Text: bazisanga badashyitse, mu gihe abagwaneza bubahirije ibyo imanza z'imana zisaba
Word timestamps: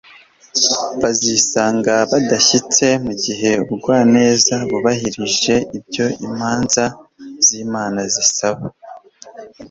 bazisanga 1.01 1.93
badashyitse, 2.11 2.85
mu 3.05 3.13
gihe 3.23 3.49
abagwaneza 3.61 4.55
bubahirije 4.69 5.55
ibyo 5.77 6.05
imanza 6.27 6.83
z'imana 7.45 8.01
zisaba 8.13 8.65